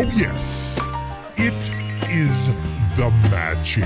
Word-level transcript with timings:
Oh, 0.00 0.12
yes, 0.16 0.80
it 1.34 1.70
is 2.08 2.52
the 2.94 3.10
magic 3.32 3.82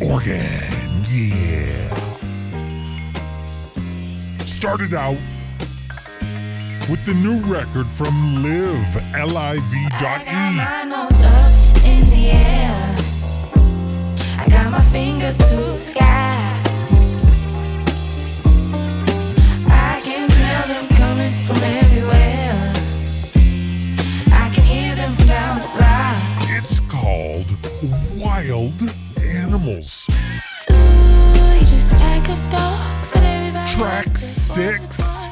organ. 0.00 1.02
Yeah. 1.10 1.90
Started 4.44 4.94
out 4.94 5.18
with 6.88 7.04
the 7.04 7.14
new 7.14 7.40
record 7.40 7.88
from 7.88 8.44
Live, 8.44 8.96
L-I-V 9.16 9.88
dot 9.98 10.22
I 10.24 10.52
E. 10.52 10.56
got 10.56 10.86
my 10.86 11.08
in 11.84 12.08
the 12.08 12.30
air. 12.30 12.96
I 14.38 14.48
got 14.48 14.70
my 14.70 14.84
fingers 14.84 15.36
to 15.36 15.80
sky. 15.80 16.51
Ooh, 29.72 31.54
you 31.54 31.66
just 31.66 31.94
pack 31.94 32.28
of 32.28 32.50
dogs, 32.50 33.10
but 33.10 33.22
Track 33.68 34.18
six. 34.18 35.31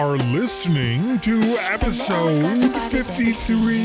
Are 0.00 0.16
listening 0.16 1.20
to 1.20 1.38
episode 1.60 2.74
53. 2.90 3.82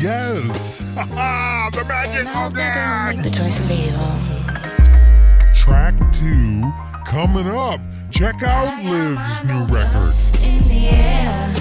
Yes. 0.00 0.84
the 0.94 1.84
magic 1.86 2.20
And 2.20 2.28
I 2.28 2.32
hope 2.32 2.54
they 2.54 2.62
don't 2.72 3.04
make 3.04 3.18
organ. 3.18 3.22
the 3.22 3.30
choice 3.30 3.60
leave 3.68 3.92
'em. 3.92 5.52
Track 5.54 5.94
two 6.14 6.62
coming 7.04 7.46
up. 7.46 7.78
Check 8.10 8.42
out 8.42 8.82
Liv's 8.84 9.44
new 9.44 9.64
record. 9.66 10.14
In 10.42 10.66
the 10.66 10.88
air, 10.88 11.54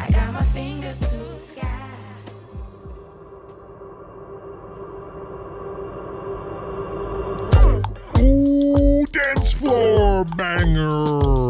I 0.00 0.10
got 0.10 0.32
my 0.32 0.42
fingers 0.44 0.98
to 1.00 1.18
the 1.18 1.40
sky. 1.40 1.90
Ooh, 8.18 9.04
dance 9.12 9.52
floor 9.52 10.24
banger. 10.36 11.47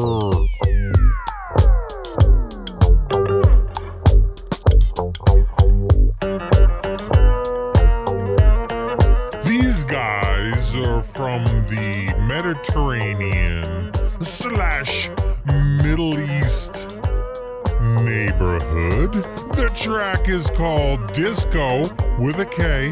Neighborhood. 18.38 19.12
The 19.54 19.70
track 19.74 20.28
is 20.28 20.50
called 20.50 21.12
Disco 21.12 21.82
with 22.18 22.38
a 22.38 22.46
K. 22.46 22.90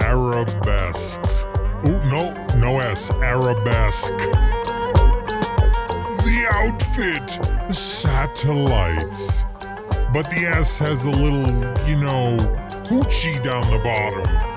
Arabesques. 0.00 1.46
Oh, 1.84 2.00
no, 2.10 2.32
no 2.58 2.78
S. 2.78 3.10
Arabesque. 3.10 4.16
The 6.22 6.46
outfit, 6.52 7.74
satellites. 7.74 9.42
But 10.12 10.30
the 10.30 10.46
S 10.46 10.78
has 10.78 11.04
a 11.04 11.10
little, 11.10 11.48
you 11.88 11.96
know, 11.96 12.36
hoochie 12.86 13.42
down 13.42 13.68
the 13.70 13.78
bottom. 13.78 14.53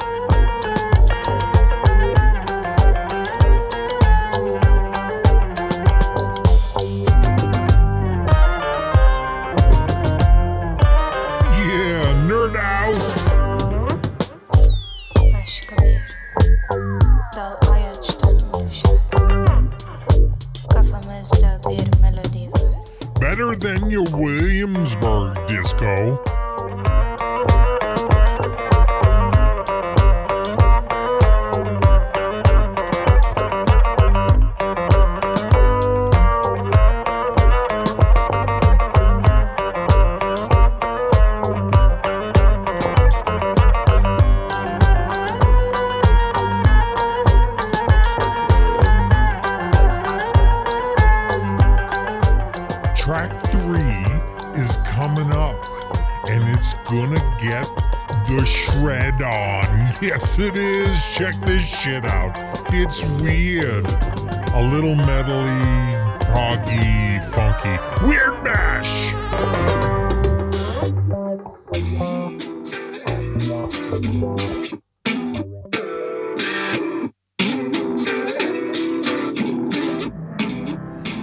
It's 56.68 56.90
gonna 56.90 57.38
get 57.40 57.66
the 58.28 58.46
shred 58.46 59.22
on. 59.22 59.88
Yes, 60.02 60.38
it 60.38 60.58
is. 60.58 61.16
Check 61.16 61.34
this 61.46 61.64
shit 61.64 62.04
out. 62.06 62.34
It's 62.74 63.06
weird. 63.22 63.86
A 64.54 64.64
little 64.64 64.96
metally, 64.96 66.20
proggy, 66.24 67.24
funky. 67.32 67.78
Weird 68.06 68.44
Mash! 68.44 69.12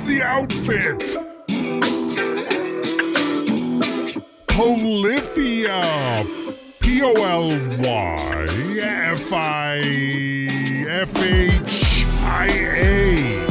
The 0.07 0.23
outfit! 0.25 1.34
Polyphia. 4.65 6.25
P 6.81 7.03
O 7.03 7.13
L 7.13 7.51
Y 7.81 8.47
F 8.81 9.31
I 9.31 9.77
F 10.89 11.15
H 11.23 12.07
I 12.23 12.47
A. 12.73 13.45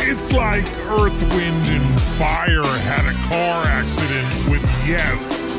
It's 0.00 0.32
like 0.32 0.64
Earth, 0.88 1.22
Wind, 1.32 1.66
and 1.68 2.00
Fire 2.18 2.64
had 2.64 3.06
a 3.06 3.14
car 3.28 3.66
accident 3.66 4.50
with 4.50 4.64
Yes. 4.84 5.56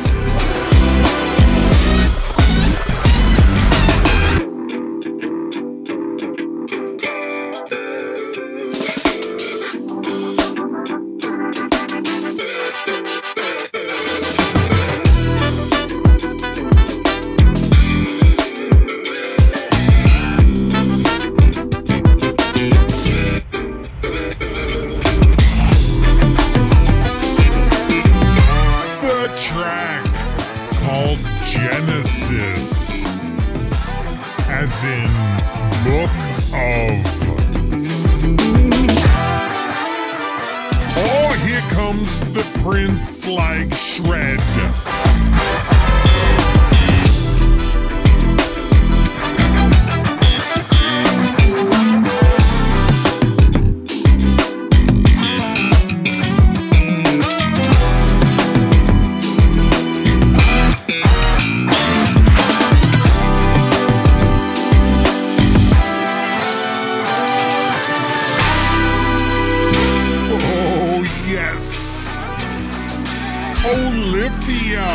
Olivia. 73.70 74.88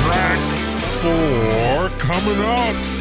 Track 0.00 0.40
four 1.02 1.90
coming 1.98 2.40
up. 2.40 2.93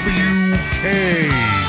WK. 0.00 1.59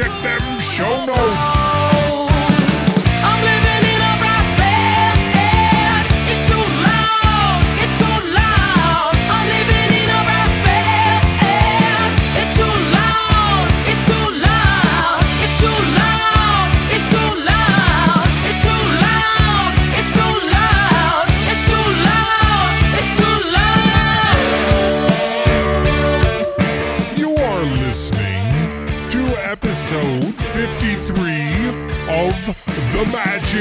check 0.00 0.22
them 0.22 0.49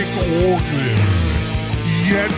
organ 0.07 0.99
yet 2.07 2.31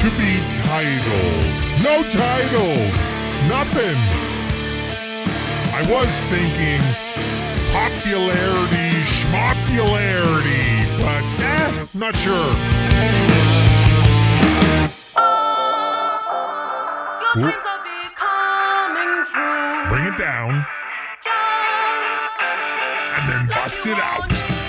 to 0.00 0.08
be 0.20 0.36
titled. 0.52 1.44
No 1.82 2.02
title, 2.08 2.76
nothing. 3.48 3.96
I 5.72 5.82
was 5.88 6.22
thinking 6.24 6.80
popularity, 7.72 8.90
schmopularity, 9.06 10.68
but 10.98 11.24
eh, 11.40 11.86
not 11.94 12.14
sure. 12.16 12.50
Bring 19.88 20.04
it 20.04 20.18
down 20.18 20.66
and 23.16 23.30
then 23.30 23.46
bust 23.48 23.86
it 23.86 23.98
out. 23.98 24.59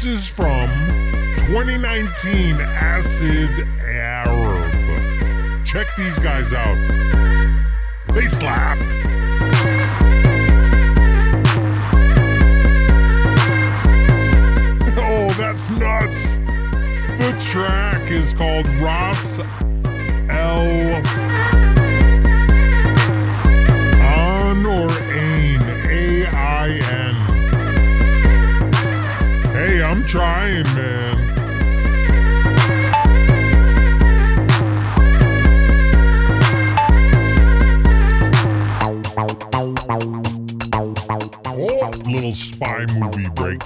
This 0.00 0.22
is 0.22 0.28
from 0.30 0.70
2019 1.48 2.56
Acid 2.58 3.50
Arab. 3.82 4.72
Check 5.62 5.88
these 5.94 6.18
guys 6.20 6.54
out. 6.54 6.78
They 8.14 8.22
slap. 8.22 8.78
Oh, 14.96 15.34
that's 15.36 15.68
nuts. 15.68 16.38
The 17.18 17.36
track 17.38 18.10
is 18.10 18.32
called 18.32 18.66
Ras 18.80 19.40
El. 20.30 20.79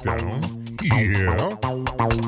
down. 0.04 0.42
Yeah. 0.82 2.23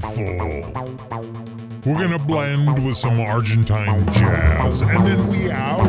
Meaningful. 0.00 0.72
We're 1.84 1.98
gonna 1.98 2.18
blend 2.18 2.84
with 2.84 2.96
some 2.96 3.20
Argentine 3.20 4.04
jazz, 4.12 4.82
and 4.82 5.06
then 5.06 5.26
we 5.28 5.50
out. 5.50 5.88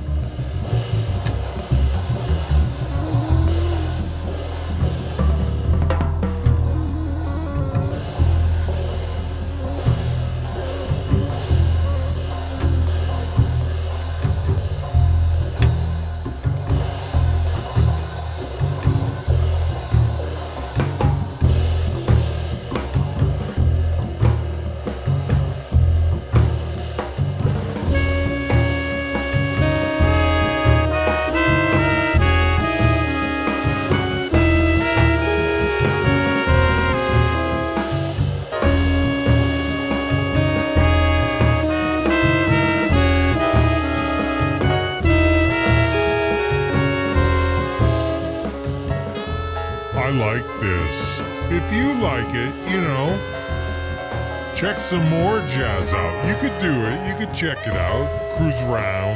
Check 54.59 54.77
some 54.77 55.07
more 55.09 55.39
jazz 55.47 55.93
out. 55.93 56.27
You 56.27 56.35
could 56.35 56.57
do 56.59 56.69
it. 56.69 57.07
You 57.07 57.15
could 57.15 57.33
check 57.33 57.65
it 57.65 57.73
out. 57.73 58.33
Cruise 58.33 58.61
around. 58.63 59.15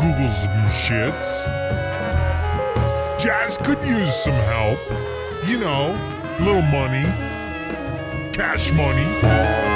Google 0.00 0.28
some 0.28 0.66
shits. 0.66 1.46
Jazz 3.16 3.56
could 3.58 3.78
use 3.84 4.12
some 4.12 4.32
help. 4.32 4.80
You 5.46 5.60
know, 5.60 5.92
little 6.40 6.62
money. 6.62 7.04
Cash 8.32 8.72
money. 8.72 9.73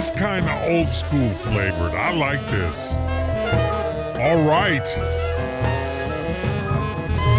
Is 0.00 0.10
kind 0.12 0.48
of 0.48 0.62
old 0.70 0.90
school 0.90 1.28
flavored. 1.30 1.92
I 1.92 2.10
like 2.12 2.40
this. 2.50 2.94
All 4.22 4.42
right. 4.48 4.84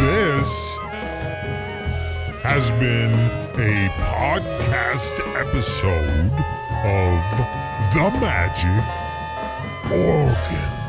This 0.02 0.78
has 2.44 2.70
been 2.72 3.14
a 3.60 3.90
podcast 3.98 5.20
episode 5.40 6.32
of 6.86 7.22
The 7.96 8.20
Magic 8.20 8.86
Organ. 9.92 10.81